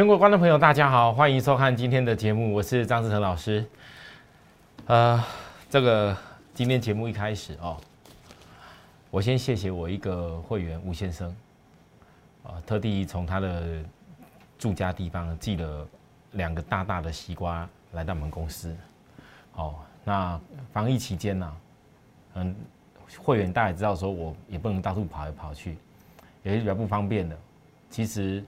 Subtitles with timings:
[0.00, 3.62] 全国观众朋友，大家好，欢迎收看今天的节目，我是张志成老师。
[4.86, 5.22] 呃，
[5.68, 6.16] 这个
[6.54, 7.76] 今天节目一开始哦，
[9.10, 11.28] 我先谢谢我一个会员吴先生，
[12.44, 13.84] 啊，特地从他的
[14.58, 15.86] 住家地方寄了
[16.32, 18.74] 两个大大的西瓜来到我们公司。
[19.56, 20.40] 哦，那
[20.72, 21.56] 防疫期间呢，
[22.36, 22.56] 嗯，
[23.18, 25.76] 会员大家也知道，说我也不能到处跑来跑去，
[26.42, 27.36] 也是比较不方便的。
[27.90, 28.42] 其实。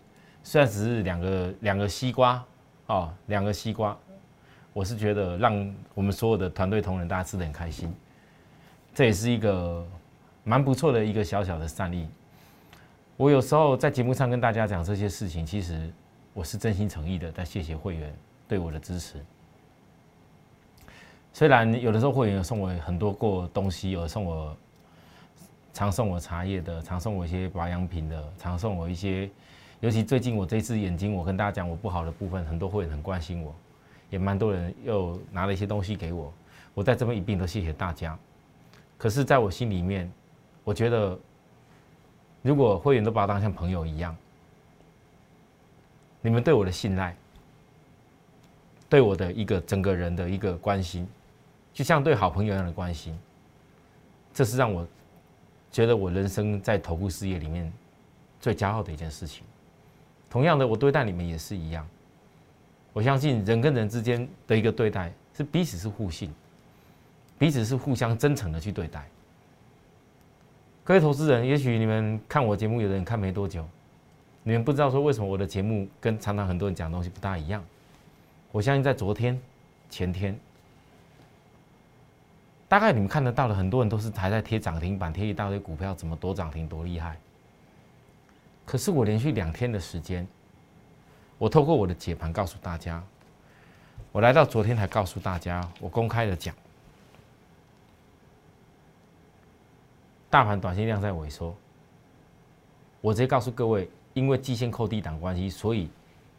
[0.45, 2.45] 虽然只是两个两个西瓜
[2.87, 3.97] 哦，两个西瓜，
[4.73, 7.95] 我是觉得让我们所有的团队同仁大家吃的很开心，
[8.93, 9.87] 这也是一个
[10.43, 12.09] 蛮不错的一个小小的善意。
[13.17, 15.91] 我有时候在节目上跟大家讲这些事情，其实
[16.35, 18.13] 我是真心诚意的在谢谢会员
[18.49, 19.25] 对我的支持。
[21.33, 24.57] 虽然有的时候会员有送我很多过东西，有送我
[25.73, 29.31] 常送我茶叶的，常送我一些保养品的，常送我一些。
[29.83, 33.53] 尤其最近我这次眼睛，我跟大家讲我不好的部分，很多会员很关心我，
[34.11, 36.33] 也蛮多人又拿了一些东西给我，
[36.73, 38.17] 我在这边一并都谢谢大家。
[38.97, 40.09] 可是，在我心里面，
[40.63, 41.19] 我觉得，
[42.43, 44.17] 如果会员都把我当像朋友一样，
[46.21, 47.17] 你们对我的信赖，
[48.89, 51.09] 对我的一个整个人的一个关心，
[51.75, 53.19] 就像对好朋友一样的关心，
[54.33, 54.87] 这是让我
[55.73, 57.73] 觉得我人生在头部事业里面
[58.41, 59.43] 最骄傲的一件事情。
[60.33, 61.87] 同样的，我对待你们也是一样。
[62.95, 66.33] 我相信人跟人之间的一个对待是彼此是互信，
[67.39, 69.07] 彼此是互相真诚的去对待。
[70.85, 73.63] 各位投资人，也许你们看我节目，有的人看没多久，
[74.43, 77.63] 你们不知道说为什么我的节目跟常常很多人讲东西不大一样。
[78.53, 79.39] 我相信在昨天、
[79.91, 80.35] 前天，
[82.69, 87.19] 大概你们看得到的很多人都是还在贴涨停板，贴一大堆股票，怎么多涨停多厉害。
[88.65, 90.27] 可是我连续两天的时间，
[91.37, 93.03] 我透过我的解盘告诉大家，
[94.13, 96.55] 我来到昨天才告诉大家，我公开的讲，
[100.31, 101.55] 大盘短线量在萎缩，
[103.01, 105.91] 我直接告诉各位，因为季线扣低档关系，所以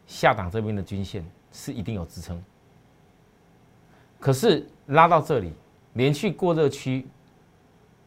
[0.06, 2.42] 下档这边的均线是一定有支撑。
[4.18, 5.52] 可是拉到这里，
[5.92, 7.06] 连续过热区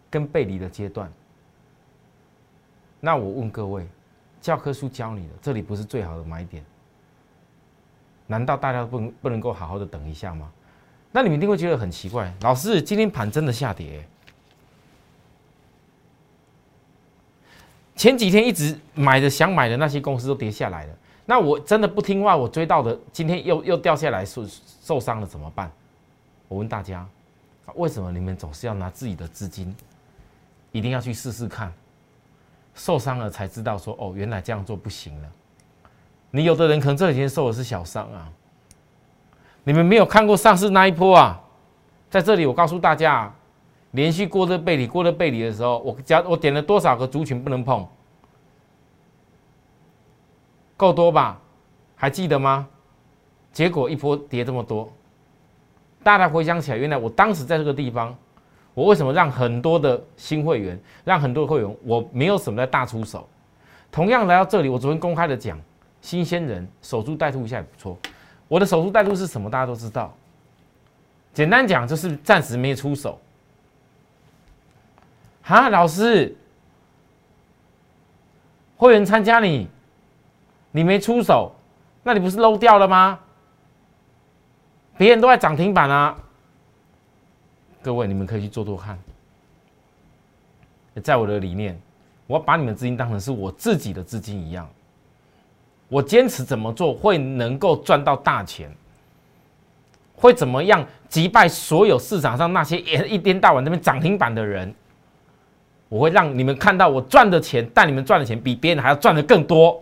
[0.10, 1.10] 跟背离的阶段，
[3.00, 3.88] 那我问各位。
[4.48, 6.64] 教科书教你的，这里不是最好的买点。
[8.28, 10.50] 难道大家不能不能够好好的等一下吗？
[11.12, 14.08] 那你们一定会觉得很奇怪，老师，今天盘真的下跌。
[17.94, 24.46] 前几天一直买的想买的那些公司都跌下来了，那我真的不听话，我追到的今天又又掉下来受
[24.82, 25.70] 受伤了怎么办？
[26.48, 27.06] 我问大家，
[27.76, 29.76] 为什么你们总是要拿自己的资金，
[30.72, 31.74] 一定要去试试看？
[32.78, 35.30] 受伤了才知道说哦，原来这样做不行了。
[36.32, 38.32] 你有的人可能这几天受的是小伤啊。
[39.64, 41.42] 你们没有看过上市那一波啊？
[42.10, 43.36] 在这里我告诉大家，啊
[43.92, 47.86] 连续过热背离，过热背离的时候，我加我点了多少个族群不能碰？
[50.78, 51.40] 够多吧？
[51.96, 52.68] 还记得吗？
[53.52, 54.92] 结果一波跌这么多，
[56.04, 58.16] 大家回想起来，原来我当时在这个地方。
[58.78, 63.28] 我为什么让很多的新会员，让很多会员，我没有什么在大出手。
[63.92, 65.60] 同样来到这里，我昨天公开的讲，
[66.00, 67.98] 新鲜人守株待兔一下也不错。
[68.48, 69.50] 我的守株待兔是什么？
[69.50, 70.14] 大家都知道。
[71.34, 73.20] 简单讲就是暂时没出手。
[75.42, 76.38] 哈，老师，
[78.76, 79.68] 会员参加你，
[80.70, 81.52] 你没出手，
[82.04, 83.18] 那你不是漏掉了吗？
[85.00, 86.16] 别人都在涨停板啊。
[87.82, 88.98] 各位，你们可以去做做看。
[91.04, 91.80] 在我的理念，
[92.26, 94.68] 我把你们资金当成是我自己的资金一样。
[95.88, 98.70] 我坚持怎么做会能够赚到大钱，
[100.16, 104.74] 会怎么样击败所有市场上那些一 一天到晚那边涨停板的人？
[105.88, 109.82] 我会让你们看到我赚的钱，但你们赚的钱比别人还要赚的更多。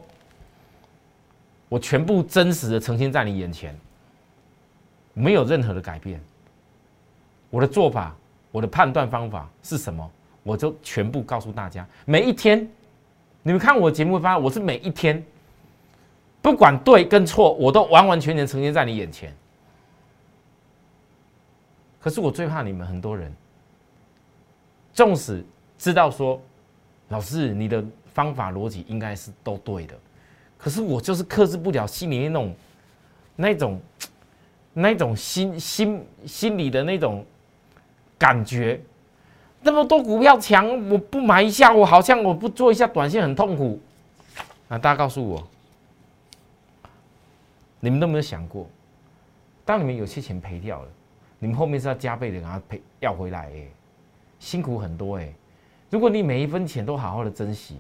[1.68, 3.76] 我全部真实的呈现在你眼前，
[5.14, 6.22] 没有任何的改变。
[7.50, 8.16] 我的做法，
[8.52, 10.12] 我的判断方法是什么？
[10.44, 11.88] 我就全部告诉大家。
[12.06, 12.60] 每一天，
[13.42, 15.24] 你们看我节目发，我是每一天，
[16.42, 19.34] 不管对跟错，我都完完全全呈现在你眼前。
[22.00, 23.34] 可是我最怕你们很多人，
[24.94, 25.44] 纵使
[25.80, 26.40] 知道说，
[27.08, 27.84] 老师你的
[28.14, 29.96] 方法逻辑应该是都对的，
[30.60, 32.56] 可是我就是克制不了心里那种、
[33.36, 33.82] 那种、
[34.74, 37.26] 那种心心心里的那种。
[38.18, 38.82] 感觉
[39.62, 43.80] 那么多股票强，我不买一下，我好像我不做一下短线很痛苦。
[44.68, 45.48] 啊，大家告诉我，
[47.80, 48.68] 你们都没有想过，
[49.64, 50.90] 当你们有些钱赔掉了，
[51.40, 53.68] 你们后面是要加倍的给它赔要回来，哎，
[54.40, 55.32] 辛苦很多哎。
[55.90, 57.78] 如果你每一分钱都好好的珍惜，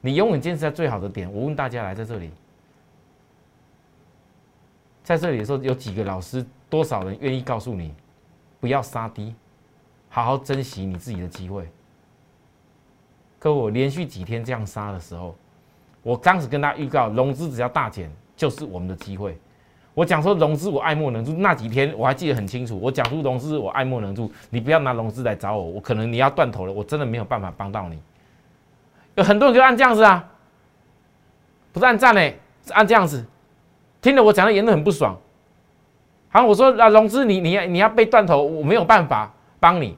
[0.00, 1.30] 你永远坚持在最好的点。
[1.32, 2.30] 我问大家来在这里，
[5.04, 7.94] 在这里的时候有几个老师，多少人愿意告诉你
[8.58, 9.34] 不要杀低，
[10.16, 11.68] 好好珍惜你自己的机会？
[13.38, 15.36] 可我连续几天这样杀的时候，
[16.02, 18.10] 我当时跟他预告，融资只要大减。
[18.34, 19.38] 就是我们的机会。
[19.92, 21.34] 我讲说融资，我爱莫能助。
[21.34, 22.78] 那几天我还记得很清楚。
[22.80, 24.32] 我讲出融资，我爱莫能助。
[24.48, 28.00] 你不要拿融资来找我，我可能你要断头了，我真的没有办法帮到你。
[29.16, 30.26] 有很多人就按这样子啊，
[31.74, 33.22] 不是按赞嘞，是按这样子。
[34.00, 35.14] 听了我讲的言论很不爽。
[36.30, 39.30] 好，我说啊，融资你你要你要被断头，我没有办法
[39.60, 39.94] 帮你。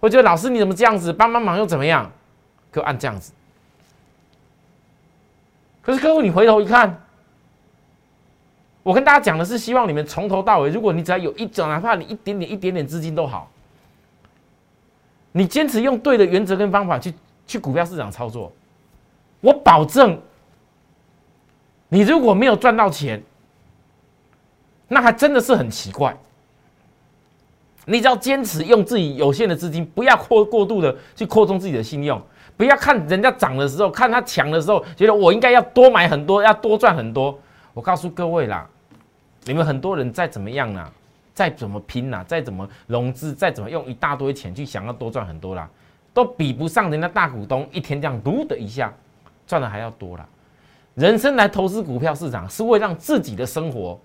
[0.00, 1.12] 我觉得老师你怎么这样子？
[1.12, 2.10] 帮帮忙又怎么样？
[2.72, 3.32] 给我按这样子。
[5.82, 7.02] 可是客户，你回头一看。
[8.82, 13.50] 我跟大家讲的是，希望你们从头到尾，如果你只要有一种，哪怕你一点点、一点点资金都好，
[15.32, 17.12] 你坚持用对的原则跟方法去
[17.46, 18.50] 去股票市场操作，
[19.42, 20.18] 我保证，
[21.88, 23.22] 你如果没有赚到钱，
[24.88, 26.16] 那还真的是很奇怪。
[27.90, 32.22] 你只要坚持用自己有限的资金，不要扩过度的去扩充自己的信用，
[32.56, 37.36] 不要看人家涨的时候，看他强的时候，觉得我应该要多买很多，要多赚很多。
[37.74, 38.64] 我告诉各位啦，
[39.44, 40.88] 你们很多人再怎么样呢，
[41.34, 45.68] 再怎么拼呐，再怎么融资，再怎么用一大堆钱去想要多赚很多啦，
[46.14, 48.94] 都比不上人家大股东一天这样嘟的一下
[49.48, 50.24] 赚的还要多啦。
[50.94, 53.98] 人生来投资股票市场，是为让自己的生活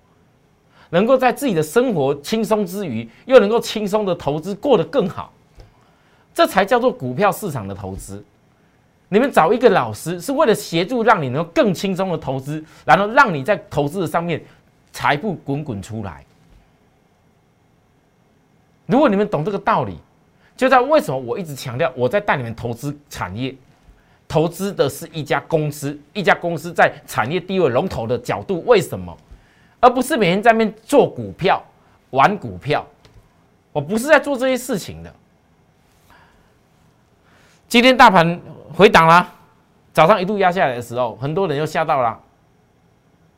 [0.90, 5.32] 能够在自己的生活轻松之余，又能够轻松的投资过得更好，
[6.34, 8.24] 这才叫做股票市场的投资。
[9.08, 14.42] 你们找一个老师，是为了协助让你能够更轻松的投资，然后让你在投资的上面
[14.92, 16.24] 财富滚滚出来。
[18.86, 19.96] 如果你们懂这个道理，
[20.56, 23.54] 就在为什么我一直强调我在带你们投资产业，
[24.26, 29.16] 投资的是一家公司，一家公司在产业地位龙头的角度，为什么，
[29.86, 31.62] 而不是每天在那边做股票、
[32.10, 32.84] 玩股票？
[33.72, 35.14] 我不是在做这些事情的。
[37.68, 38.40] 今天大盘。
[38.74, 39.32] 回档啦，
[39.94, 42.20] 早上一度压下来的时候，很多人又吓到了。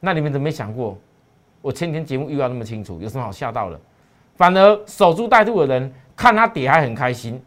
[0.00, 0.98] 那你们怎么没想过？
[1.60, 3.78] 我前天节目预告那么清楚，有什么好吓到的？
[4.34, 7.40] 反而守株待兔的人看他跌还很开心。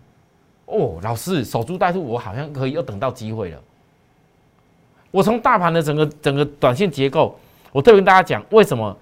[0.68, 3.60] 哦，老师守株待兔，我好像可以又等到机会了。
[5.10, 7.38] 我从大盘的整个整个短线结构，
[7.72, 8.96] 我特别跟大家讲，为什么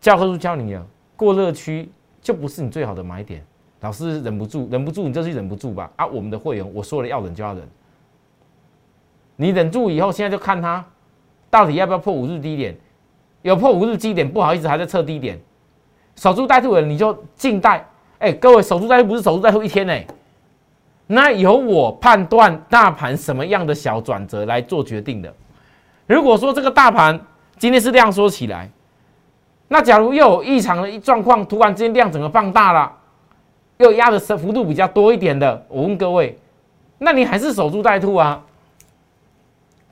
[0.00, 0.82] 教科书教你啊，
[1.16, 1.90] 过热区
[2.20, 3.44] 就不是你最好的买点。
[3.80, 5.90] 老师忍不住，忍不住你就是忍不住吧。
[5.96, 7.62] 啊，我们的会员我说了要忍就要忍。
[9.36, 10.84] 你忍住以后，现在就看它
[11.50, 12.76] 到底要不要破五日低点，
[13.42, 15.38] 有破五日低点，不好意思，还在测低点。
[16.16, 17.84] 守株待兔的你就静待。
[18.20, 19.94] 哎，各位守株待兔不是守株待兔一天呢，
[21.06, 25.34] 那由我判断大盘什么样的小转折来做决定的。
[26.06, 27.20] 如果说这个大盘
[27.58, 28.70] 今天是量缩起来，
[29.68, 32.92] 那假如又有异常的状况，突然之间量整个放大了，
[33.78, 36.38] 又压的幅度比较多一点的，我问各位，
[36.98, 38.42] 那你还是守株待兔啊？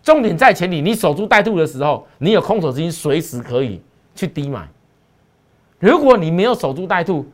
[0.02, 3.80] 重点在前提，你守株待兔的时候，你有空手资金，随时可以
[4.14, 4.68] 去低买。
[5.78, 7.24] 如果你没有守株待兔，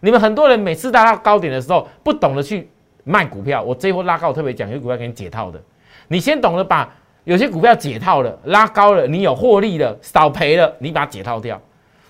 [0.00, 2.68] 你们很多人每次拉到高点的时候，不懂得去
[3.02, 3.62] 卖股票。
[3.62, 5.60] 我这波拉高，特别讲，有股票给你解套的。
[6.06, 11.60] 你先懂得把有些股票解套了，拉高了，你有获利了，少赔了，你把它解套掉，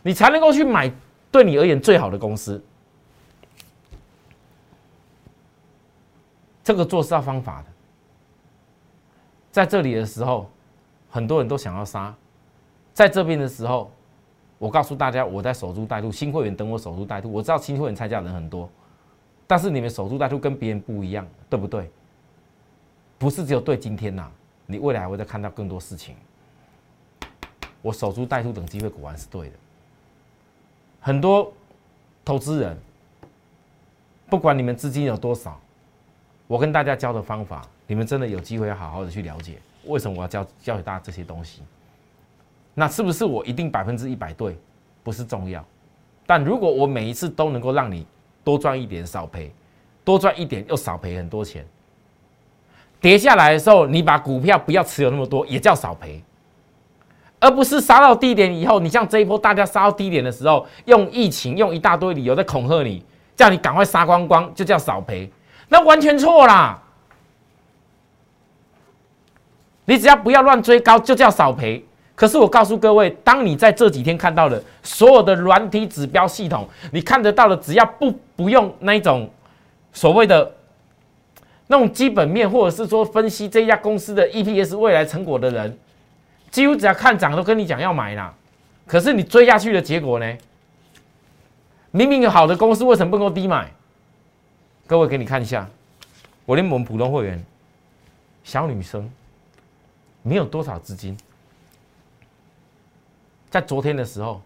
[0.03, 0.93] 你才能够去买
[1.31, 2.63] 对你而言最好的公司。
[6.65, 7.67] 这个做事要方法的。
[9.53, 10.51] 在这里的时候，
[11.11, 12.13] 很多人都想要杀；
[12.93, 13.93] 在这边的时候，
[14.59, 17.31] 我告诉大家，我在守株待兔，新会员等我守株待兔。
[17.31, 18.69] 我知道新会员参加人很多，
[19.47, 21.89] 但是你们守株待兔跟别人不一样，对不对？
[23.17, 24.29] 不是只有对今天呐，
[24.67, 26.17] 你未来还会再看到更多事情。
[27.83, 29.55] 我守株待兔等机会，果然是对的。
[31.01, 31.53] 很多
[32.25, 32.77] 投资人，
[34.29, 35.61] 不管你们资金有多少，
[36.47, 37.67] 我跟大家教的方法。
[37.87, 41.61] 你们真的有机会要好好的去了解，为什么我要教教给大家这些东西？
[42.73, 44.57] 那是不是我一定百分之一百对？
[45.03, 45.63] 不是重要，
[46.27, 48.07] 但如果我每一次都能够让你
[48.43, 49.53] 多赚一点少赔，
[50.03, 51.67] 多赚一点又少赔很多钱，
[53.05, 56.25] 跌下来的时候你把股票不要持有那么多，也叫少赔，
[57.39, 63.05] 而不是杀到低点以后，你像这一波大家杀到低点的时候，用疫情用一大堆理由在恐吓你，
[63.37, 65.31] 叫你赶快杀光光，就叫少赔，
[65.69, 66.81] 那完全错啦。
[69.85, 71.85] 你只要不要乱追高，就叫少赔。
[72.15, 79.29] 可是我告诉各位，当你在这几天看到的所有的软体指标系统，你看得到的，只要不不用那一种
[79.93, 80.51] 所谓的
[81.67, 85.79] 那种基本面，或者是说分析这家公司的 EPS 未来成果的人，
[86.51, 88.35] 几乎只要看涨都跟你讲要买啦。
[88.87, 90.37] 可是你追下去的结果呢？
[91.91, 93.71] 明明有好的公司，为什么不能够低买？
[94.87, 95.67] 各位给你看一下，
[96.45, 97.43] 我连我们普通会员
[98.43, 99.11] 小女生
[100.23, 101.17] 没有多少资金。
[103.49, 104.43] 在昨天的时候，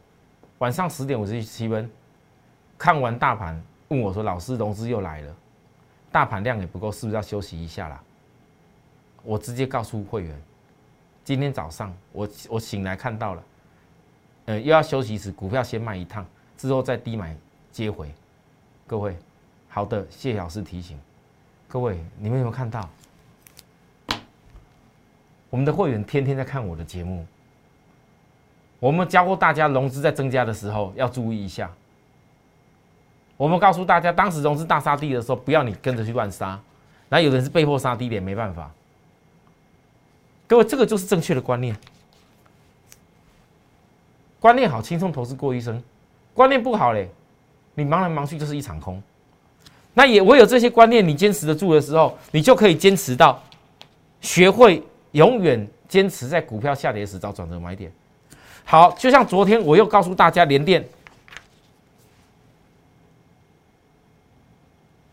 [0.58, 1.90] 晚上十点五十七分，
[2.76, 5.34] 看完大盘，问我说：“老师，融资又来了，
[6.10, 8.02] 大盘量也不够，是不是要休息一下啦？”
[9.24, 10.42] 我直接告诉会员，
[11.24, 13.42] 今天早上我我醒来看到了，
[14.46, 16.24] 呃，又要休息时，股票先卖一趟，
[16.56, 17.36] 之后再低买
[17.70, 18.10] 接回。
[18.86, 19.16] 各位，
[19.68, 20.98] 好的，谢老师提醒。
[21.66, 22.88] 各位，你们有没有看到？
[25.50, 27.26] 我们的会员天天在看我的节目。
[28.80, 31.70] 我们教过大家，融资在增加的时候要注意一下。
[33.38, 36.60] 我们告诉大家，当时融资大杀低的时候，不要你跟着去乱杀。
[37.08, 38.70] 那有的人是被迫杀低点，没办法。
[40.46, 41.74] 各位，这个就是正确的观念。
[44.40, 45.80] 观念好，轻松投资过一生；
[46.34, 47.08] 观念不好嘞，
[47.74, 49.00] 你忙来忙去就是一场空。
[49.94, 53.40] 那也唯有这些观念你坚持得住的时候，你就可以坚持到
[54.20, 57.90] 学会永远坚持在股票下跌时找转折买点。
[58.64, 60.84] 好，就像昨天我又告诉大家，连电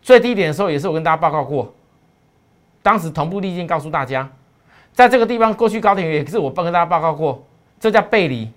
[0.06, 1.74] 最低点的时候，也是我跟大家报告过。
[2.80, 4.30] 当时同步利剑告诉大家，
[4.92, 7.44] 在这个地方过去高点也是我跟大家报告过，
[7.80, 8.48] 这叫背离。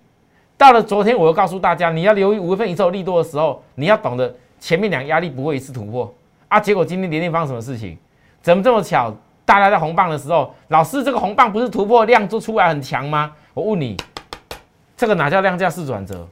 [0.55, 6.13] 到了昨天，我又告诉大家，你要留意五月份一周利多的时候，你要懂得前面两个压力不会一次突破
[6.49, 6.59] 啊。
[6.59, 7.97] 结果今天连电发生什么事情？
[8.43, 9.11] 怎么这么巧？
[9.43, 13.31] 大家在红棒的时候，老师这个红棒不是突破量做出来很强吗？
[13.55, 13.97] 我问你。
[14.95, 16.27] 这个哪叫量价式转折？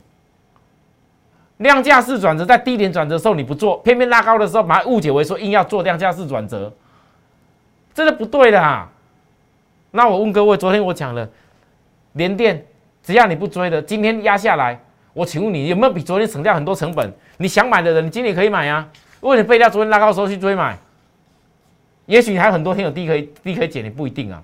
[1.58, 6.72] 量价式转折在低点转折的时候你不做，偏偏拉高的时候把它误解为说硬要做量价式转折，
[7.94, 8.92] 这是不对的啊！
[9.92, 11.28] 那我问各位，昨天我讲了，
[12.14, 12.64] 连电
[13.02, 14.80] 只要你不追的，今天压下来，
[15.14, 17.12] 我请问你有没有比昨天省掉很多成本？
[17.38, 18.88] 你想买的人，你今天可以买啊？
[19.22, 20.78] 为什么非要昨天拉高的时候去追买？
[22.06, 24.44] 也许你还有很多天有低可以低可以减，你不一定啊。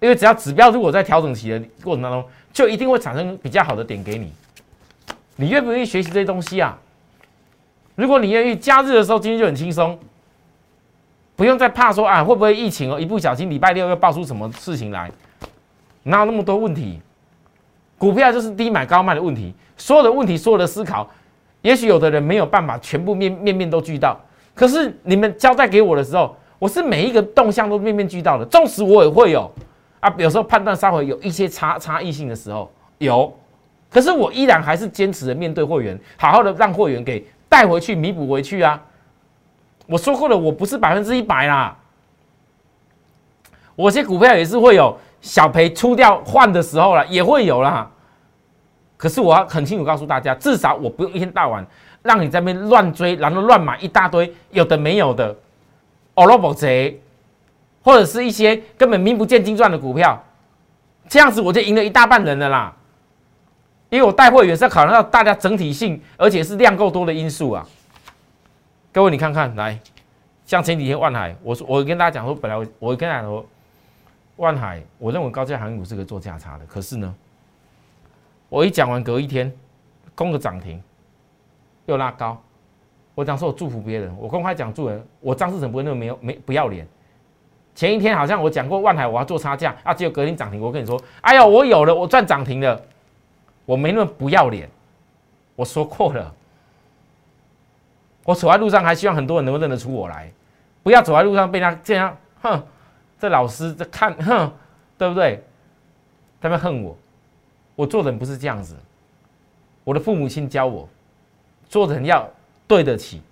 [0.00, 4.32] 因为只要指标如果在调整期的过程当中，就一定会产生比较好的点给你。
[5.36, 6.78] 你愿不愿意学习这些东西啊？
[7.94, 9.98] 如果你愿意，假日的时候今天就很轻松，
[11.36, 15.10] 不用再怕说啊会不会疫情哦，一不小心礼拜六又爆出什么事情来，
[16.02, 17.00] 哪有那么多问题？
[17.98, 21.08] 股票就是低买高卖的问题，所有的问题，所有的思考，
[21.60, 24.18] 也许有的人没有办法全部面面面都俱到，
[24.54, 29.50] 可是你们交代给我的时候，我是每一个动向都面面俱到的，纵使我也会有。
[30.00, 33.32] 啊，有时候判断稍微有一些差差异性的时候有，
[33.92, 38.80] 可是我依然还是坚持的面对会员，好好的让会员给带回去弥补回去啊。
[39.86, 41.76] 我说过了，我不是百分之一百啦，
[43.76, 47.90] 我些股票也是会有小赔出掉换的时候了，也会有啦。
[48.96, 51.66] 可是我要很清楚告诉大家，至少我不用一天到晚
[52.02, 55.36] 让你在那边乱追，然后乱买一大堆有的没有的，
[56.14, 56.98] 哦罗宝贼。
[57.84, 60.16] 或者是一些根本名不见经传的股票，
[61.08, 62.72] 这样子我就赢了一大半人了啦。
[63.92, 67.68] 因为我带会员是要考虑到大家整体性，而且是量够多的因素啊。
[68.90, 69.78] 各位你看看来，
[70.46, 73.44] 像前几天万海，我说我跟大家讲说，本来我我跟大家说，
[74.36, 77.14] 万海我认为高价航运股是个做价差的，可是呢，
[78.48, 79.52] 我一讲完隔一天，
[80.14, 80.82] 攻个涨停，
[81.84, 82.40] 又拉高，
[83.14, 86.88] 我讲说我祝福别人，我公开讲祝人，我张世成不会那么没有没不要脸。
[87.74, 90.58] 前一天好像我讲过万海我要做差价啊，只有隔天涨停。
[90.58, 92.82] 我跟你说，哎呀，我有了，我赚涨停了，
[93.64, 94.68] 我没那么不要脸。
[95.54, 96.34] 我说过了，
[98.24, 100.32] 我走在路上还希望很多人能够认得出我来，
[100.82, 102.62] 不要走在路上被他这样，哼，
[103.18, 104.52] 这老师在看，哼，
[104.96, 105.42] 对不对？
[106.40, 106.96] 他们恨我，
[107.76, 108.76] 我做人不是这样子。
[109.84, 110.88] 我的父母亲教我，
[111.68, 112.28] 做人要
[112.66, 113.22] 对得起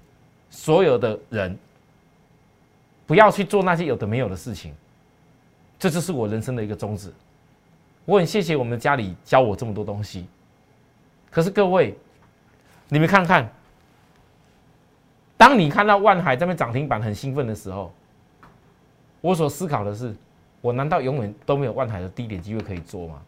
[0.51, 1.59] 所有的人。
[3.07, 4.73] 不要去做那些有的没有的事情，
[5.81, 7.13] 这就是我人生的一个宗旨。
[8.11, 10.26] 我很谢谢我们家里教我这么多东西。
[11.31, 11.97] 可是各位，
[12.88, 13.49] 你们看看，
[15.37, 17.95] 当你看到万海这边涨停板很兴奋的时候，
[19.21, 20.12] 我所思考的是：
[20.61, 23.23] 我难道永远都没有万海的低点机会可以做吗？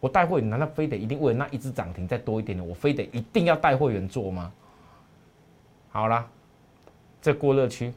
[0.00, 2.68] 我带会员难道非得一定为了那一只涨停再多一点点？
[2.68, 4.52] 我非得一定要带会员做吗？
[5.90, 6.28] 好了，
[7.22, 7.94] 这过热区。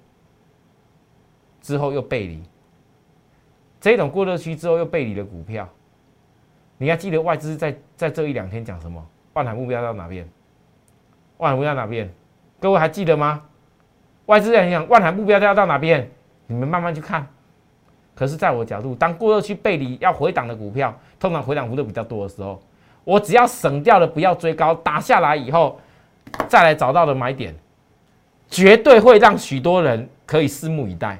[1.64, 2.44] 之后又背离，
[3.80, 5.68] 这种过热区之后又背离的股票，
[6.82, 9.00] 你还记得外资在在这一两天讲什么？
[9.34, 10.28] 万海目标到哪边？
[11.38, 12.12] 万海目标哪边？
[12.60, 13.44] 各位还记得吗？
[14.26, 16.10] 外资在讲万海目标要到哪边？
[16.48, 17.28] 你们慢慢去看。
[18.16, 22.60] 可是，在我角度，当过热区背离要回档的股票，通常回档幅度比较多的时候，
[23.04, 25.80] 我只要省掉了，不要追高，打下来以后，
[26.48, 27.54] 再来找到的买点，
[28.50, 31.20] 绝对会让许多人可以拭目以待。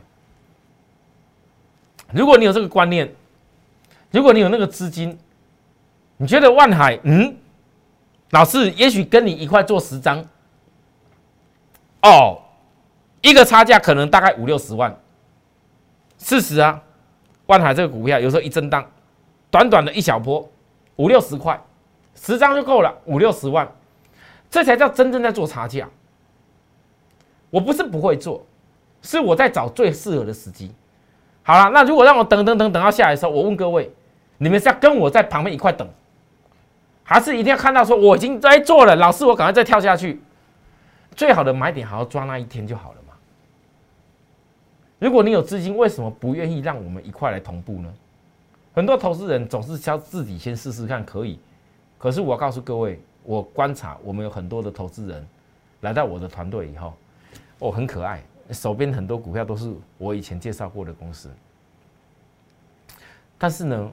[2.12, 3.08] 如果你有这个观念，
[4.10, 5.16] 如果你有那个资金，
[6.22, 7.36] 你觉得万海，嗯，
[8.30, 10.24] 老师也许跟你一块做十张，
[12.04, 12.40] 哦，
[13.22, 14.96] 一个差价可能大概五六十万。
[16.20, 16.80] 事实啊，
[17.48, 18.88] 万海这个股票有时候一震荡，
[19.50, 20.48] 短短的一小波，
[20.98, 21.60] 五六十块，
[22.14, 23.68] 十张就够了，五六十万，
[24.48, 25.90] 这才叫真正在做差价。
[27.50, 28.46] 我不是不会做，
[29.02, 30.72] 是我在找最适合的时机。
[31.42, 33.92] 好了，那如果让我等等等等到下来的时候，我问各位，
[34.38, 35.90] 你们是要跟我在旁边一块等？
[37.12, 40.22] 还是一定要看到说我已经在做了，老师我赶快再跳下去，
[41.14, 43.14] 最好的买点好好抓那一天就好了嘛。
[44.98, 47.94] 如果你有资金，为什么不愿意让我们一块来同步呢？
[48.74, 51.38] 很多投资人总是想自己先试试看可以，
[51.98, 55.28] 可是我告诉各位，我观察我们有很多的投资人
[55.82, 56.94] 来到我的团队以后，
[57.60, 61.30] 哦很可爱，手边很多股票都是我以前介绍过的公司，
[63.38, 63.92] 但是呢。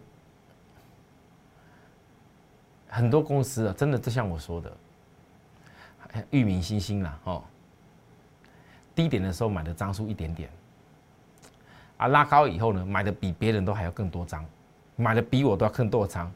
[2.88, 4.72] 很多公司啊，真的就像我说的，
[6.30, 7.44] 域名星星啦，哦，
[8.94, 10.50] 低点的时候买的张数一点点，
[11.98, 14.44] 啊，拉高以后呢，买的比别人都还要更多张，
[14.96, 16.32] 买的比我都要更多张，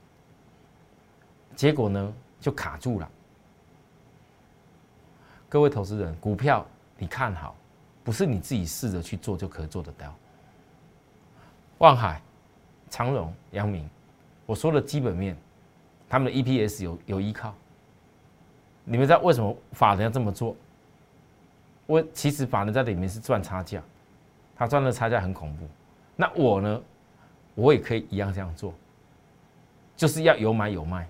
[1.56, 3.10] 结果呢就卡住了。
[5.48, 6.66] 各位投资人，股票
[6.98, 7.56] 你看好，
[8.04, 10.14] 不是你自己试着去做就可以做得到。
[11.78, 12.20] 望海、
[12.90, 13.88] 长荣、阳明，
[14.44, 15.34] 我说的基本面。
[16.12, 17.54] 他们的 EPS 有有依靠，
[18.84, 20.54] 你们知道为什么法人要这么做？
[21.86, 23.82] 我其实法人在里面是赚差价，
[24.54, 25.66] 他赚的差价很恐怖。
[26.14, 26.82] 那我呢，
[27.54, 28.74] 我也可以一样这样做，
[29.96, 31.08] 就是要有买有卖。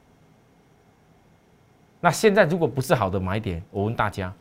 [2.00, 4.32] 那现在如果不是好的买点，我问大家，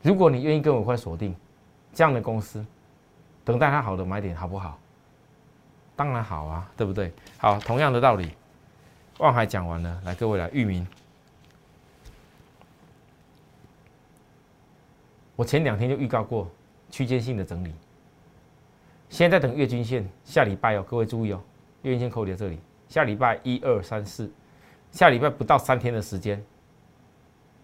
[0.00, 1.36] 如果你愿意跟我一块锁定
[1.92, 2.64] 这样的公司，
[3.44, 4.78] 等待它好的买点，好不好？
[6.04, 7.12] 当然好啊，对不对？
[7.38, 8.28] 好，同样的道理，
[9.18, 10.84] 望海讲完了，来各位来域名。
[15.36, 16.50] 我前两天就预告过
[16.90, 17.72] 区间性的整理，
[19.10, 21.40] 现在等月均线，下礼拜哦，各位注意哦，
[21.82, 24.28] 月均线扣在这里，下礼拜一二三四，
[24.90, 26.44] 下礼拜不到三天的时间，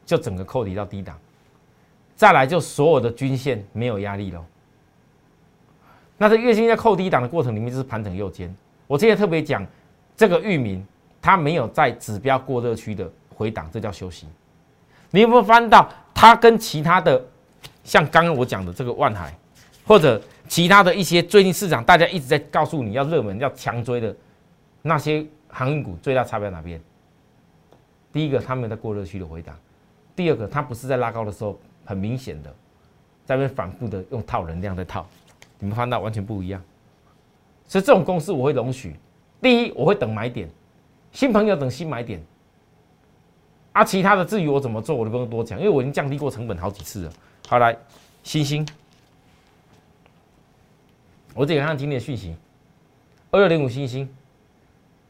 [0.06, 1.18] 就整个扣底到低档，
[2.14, 4.46] 再来就所有的均线没有压力了。
[6.18, 8.54] 那在月线在扣低档的过程里面，就是盘整右肩。
[8.86, 9.64] 我之前特别讲，
[10.16, 10.84] 这个域名
[11.22, 14.26] 它没有在指标过热区的回档，这叫休息。
[15.10, 17.24] 你有没有翻到它跟其他的，
[17.84, 19.32] 像刚刚我讲的这个万海，
[19.86, 24.14] 或者其他的一些最近市场大家一直在告诉你要热门要强追的
[24.82, 26.80] 那些航运股，最大差别在哪边？
[28.12, 29.54] 第一个，它没有在过热区的回档；
[30.16, 32.50] 第二个，它不是在拉高的时候很明显的
[33.24, 35.06] 在那边反复的用套能量在套。
[35.58, 36.62] 你们看到完全不一样，
[37.66, 38.94] 所以这种公司我会容许。
[39.40, 40.48] 第一，我会等买点，
[41.12, 42.20] 新朋友等新买点。
[43.72, 47.12] 啊，其他的至于我怎么做，我就不用多讲，因为我已经降低过成本好几次了。
[47.46, 47.76] 好，来，
[48.24, 48.66] 星星，
[51.34, 52.34] 我这个看今天的讯息，
[53.30, 54.08] 二六零五星星，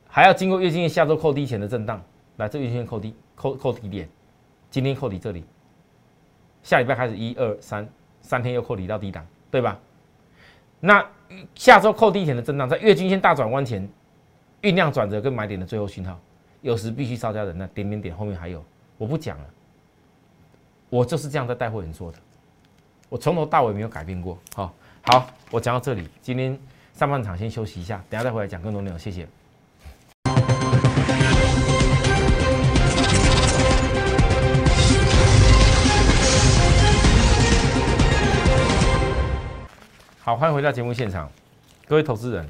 [0.07, 2.03] 还要经过月经线下周扣低前的震荡，
[2.37, 4.07] 来，这月经线扣低，扣扣低点，
[4.71, 5.45] 今天扣底这里，
[6.63, 7.89] 下礼拜开始一二三，
[8.21, 9.79] 三天又扣底到低档，对吧？
[10.81, 11.05] 那
[11.55, 13.89] 下周扣低前的震荡，在月均线大转弯前
[14.63, 16.19] 酝酿转折跟买点的最后讯号，
[16.63, 17.67] 有时必须稍加忍耐。
[17.69, 18.65] 点点点，后面还有，
[18.97, 19.45] 我不讲了。
[20.91, 22.19] 我就是这样在带货人做的，
[23.09, 24.39] 我从头到尾没有改变过。
[24.55, 26.59] 好，好，我讲到这里，今天
[26.95, 28.99] 上半场先休息一下，等下再回来讲更多内容。
[28.99, 29.29] 谢谢。
[40.29, 41.33] 好，欢迎回到节目现场，
[41.87, 42.47] 各位投资人，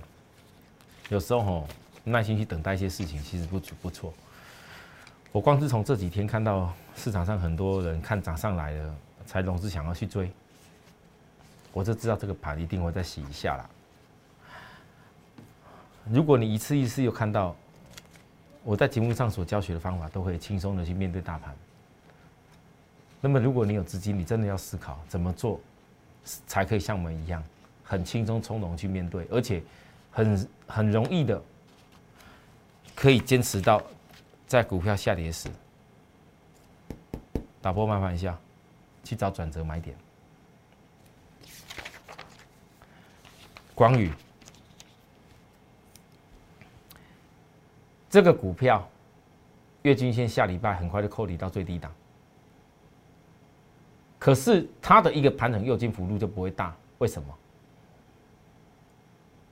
[1.11, 1.69] 有时候吼
[2.03, 4.12] 耐心去等待一些事情，其实不不错。
[5.31, 8.95] 我光是从这几天看到市场上很多人看涨上来了，
[9.27, 10.29] 才总是想要去追，
[11.73, 13.71] 我就知道这个盘一定会再洗一下啦。
[16.11, 17.55] 如果你一次一次又看到
[18.64, 21.55] 我在节目上所教学的方法，都会轻松的去面对大盘，
[23.21, 25.61] 那么如果你有资金，你真的要思考怎么做
[26.25, 27.41] 才可以像我们一样。
[27.88, 29.62] 很轻松从容去面对，而且
[30.12, 31.42] 很很容易的
[32.94, 33.83] 可以坚持到
[34.46, 35.48] 在股票下跌时
[37.62, 38.38] 打破麻烦一下，
[39.03, 39.96] 去找转折买点。
[43.74, 44.12] 光宇
[48.11, 48.87] 这个股票
[49.81, 51.90] 月均线下礼拜很快就扣底到最低档，
[54.18, 57.35] 可是它的一个盘整右肩幅度就不会大，为什么？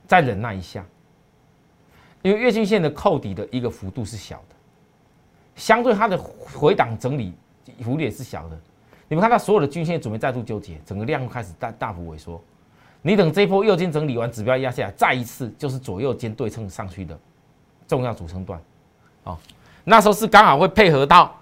[0.07, 0.83] 再忍耐一下，
[2.21, 4.55] 因为月均线的扣底的一个幅度是小的，
[5.55, 7.33] 相对它的回档整理
[7.83, 8.57] 幅度也是小的。
[9.09, 12.41] 你们看到所有的均线准备再度纠结，整个量开始大大幅萎缩。
[13.01, 17.17] 你等这一波右肩整理完，指标压下来，再一次就是左右肩对称上去的
[17.87, 18.61] 重要组成段。
[19.23, 19.37] 哦，
[19.83, 21.37] 那时候是刚好会配合到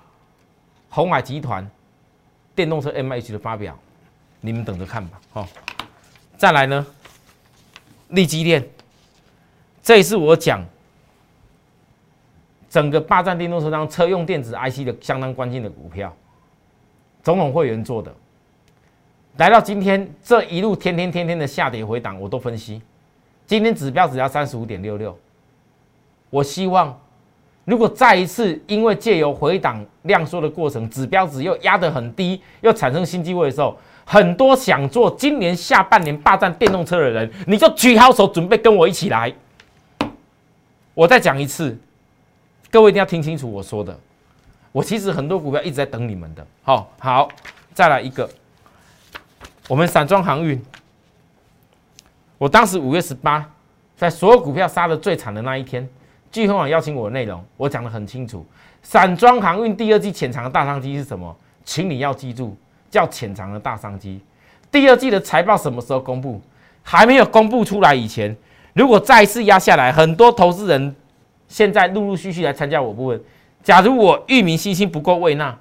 [0.89, 1.67] 红海集团
[2.54, 3.78] 电动车 M H 的发表，
[4.41, 5.21] 你们等着看吧。
[5.34, 5.47] 哦，
[6.38, 6.86] 再来呢？
[8.10, 8.63] 利基电，
[9.82, 10.63] 这一次我讲
[12.70, 16.15] 整个霸占电动车当车用电子 IC 的相当关键的股票，
[17.24, 18.13] 总统会员做的，
[19.38, 22.82] 来到今天这一路天天天天的下跌回档，我都分析，
[23.48, 25.18] 今天指标只要三十五点六六，
[26.30, 27.00] 我希望
[27.63, 33.76] 如果再一次因为借由回档量缩的过程，指标值又压得很低，又产生新机会的时候。
[34.06, 39.34] 很多想做今年下半年霸占电动车的人，你就举好手，准备跟我一起来。
[40.94, 41.78] 我再讲一次，
[42.72, 44.00] 各位一定要听清楚我说的。
[44.72, 46.46] 我其实很多股票一直在等你们的。
[46.62, 47.28] 好，好，
[47.74, 48.30] 再来一个，
[49.68, 50.63] 我们散装航运。
[52.38, 53.50] 我当时五月十八，
[53.98, 55.88] 在所有股票杀的最惨的那一天，
[56.32, 58.46] 聚亨网邀请我的内容，我讲的很清楚。
[58.84, 61.36] 散装航运第二季潜藏的大商机是什么？
[61.63, 62.56] 请你要记住。
[62.95, 64.21] 叫潜藏的大商机，
[64.71, 66.41] 第二季的财报什么时候公布？
[66.81, 68.34] 还没有公布出来以前，
[68.71, 70.95] 如果再次压下来，很多投资人
[71.49, 73.21] 现在陆陆续续来参加我部分。
[73.62, 75.53] 假如我域名信心不够位纳，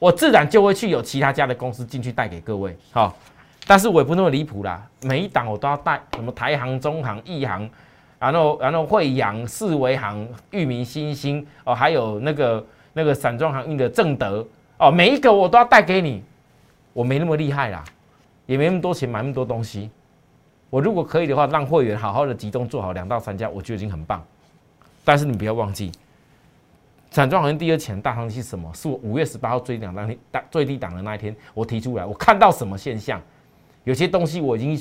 [0.00, 2.76] 我自然就会去有其他家的公司进去带给各位。
[2.90, 3.16] 好，
[3.68, 7.70] 但是我也不那么离谱啦，每一档我都要带，什么台航、中航、亿航，
[8.18, 14.44] 然后然后惠阳、四维航、域名新星哦，还有那个那个散装航运的正德
[14.78, 16.24] 哦，每一个我都要带给你。
[16.92, 17.84] 我没那么厉害啦，
[18.46, 19.90] 也没那么多钱买那么多东西。
[20.68, 24.24] 我如果可以的话，让会员好好的集中做好两到三家，我觉得已经很棒。
[25.04, 25.90] 但是你不要忘记，
[27.10, 28.72] 散装好像第二钱大行情是什么？
[28.74, 30.18] 是我五月十八号最低档当天
[30.50, 33.20] 最低档的那一天，我提出来，我看到什么现象？
[33.84, 34.78] 有些东西我已经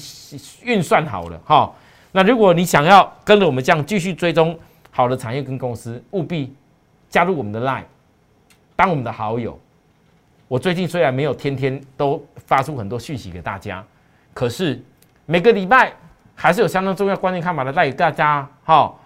[0.63, 1.71] 运算好了哈。
[2.11, 4.57] 那如果你想要跟着我们这样继续追踪
[4.91, 6.53] 好的产业跟公司，务必
[7.09, 7.85] 加入我们的 Line，
[8.75, 9.57] 当我们的好友。
[10.49, 13.81] 我最近虽然没有天天都发出很多讯息给大家，
[14.33, 14.83] 可是
[15.27, 15.93] 每个礼拜
[16.35, 18.45] 还是有相当重要关键看法的带给大家。
[18.63, 18.99] 好，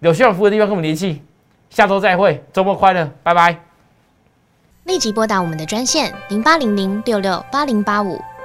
[0.00, 1.22] 有需要服务的地方跟我们联系，
[1.68, 3.60] 下周再会，周末快乐，拜拜。
[4.84, 8.18] 立即拨打我们的专线零八零零六六八零八五。